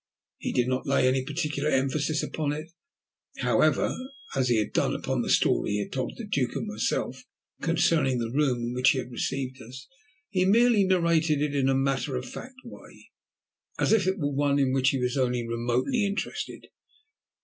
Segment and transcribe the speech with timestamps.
[0.39, 2.71] He did not lay any particular emphasis upon it,
[3.37, 3.95] however,
[4.35, 7.23] as he had done upon the story he had told the Duke and myself
[7.61, 9.87] concerning the room in which he had received us.
[10.31, 13.11] He merely narrated it in a matter of fact way,
[13.77, 16.69] as if it were one in which he was only remotely interested.